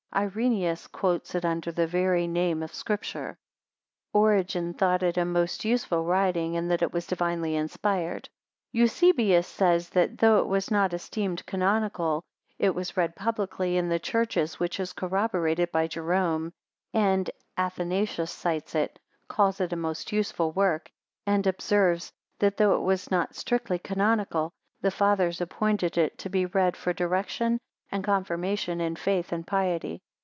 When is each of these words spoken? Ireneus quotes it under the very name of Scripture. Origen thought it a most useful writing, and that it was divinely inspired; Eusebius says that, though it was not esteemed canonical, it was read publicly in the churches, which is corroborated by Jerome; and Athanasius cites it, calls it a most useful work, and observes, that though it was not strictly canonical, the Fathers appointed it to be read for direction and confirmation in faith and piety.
Ireneus 0.13 0.87
quotes 0.87 1.35
it 1.35 1.45
under 1.45 1.71
the 1.71 1.87
very 1.87 2.27
name 2.27 2.61
of 2.61 2.73
Scripture. 2.75 3.37
Origen 4.11 4.73
thought 4.73 5.03
it 5.03 5.15
a 5.15 5.23
most 5.23 5.63
useful 5.63 6.03
writing, 6.03 6.57
and 6.57 6.69
that 6.69 6.81
it 6.81 6.91
was 6.91 7.07
divinely 7.07 7.55
inspired; 7.55 8.27
Eusebius 8.73 9.47
says 9.47 9.87
that, 9.91 10.17
though 10.17 10.39
it 10.39 10.47
was 10.47 10.69
not 10.69 10.93
esteemed 10.93 11.45
canonical, 11.45 12.25
it 12.59 12.75
was 12.75 12.97
read 12.97 13.15
publicly 13.15 13.77
in 13.77 13.87
the 13.87 13.99
churches, 13.99 14.59
which 14.59 14.81
is 14.81 14.91
corroborated 14.91 15.71
by 15.71 15.87
Jerome; 15.87 16.51
and 16.93 17.31
Athanasius 17.57 18.31
cites 18.33 18.75
it, 18.75 18.99
calls 19.29 19.61
it 19.61 19.71
a 19.71 19.77
most 19.77 20.11
useful 20.11 20.51
work, 20.51 20.91
and 21.25 21.47
observes, 21.47 22.11
that 22.39 22.57
though 22.57 22.75
it 22.75 22.81
was 22.83 23.09
not 23.09 23.33
strictly 23.33 23.79
canonical, 23.79 24.51
the 24.81 24.91
Fathers 24.91 25.39
appointed 25.39 25.97
it 25.97 26.17
to 26.17 26.27
be 26.27 26.45
read 26.45 26.75
for 26.75 26.91
direction 26.91 27.57
and 27.93 28.05
confirmation 28.05 28.79
in 28.79 28.95
faith 28.95 29.33
and 29.33 29.45
piety. 29.45 30.01